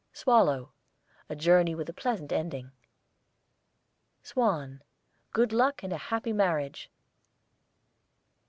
SWALLOW, 0.13 0.71
a 1.29 1.35
journey 1.35 1.75
with 1.75 1.87
a 1.87 1.93
pleasant 1.93 2.31
ending. 2.31 2.71
SWAN, 4.23 4.81
good 5.31 5.53
luck 5.53 5.83
and 5.83 5.93
a 5.93 5.97
happy 6.09 6.33
marriage. 6.33 6.89